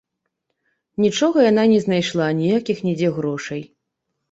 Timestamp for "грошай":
3.21-3.61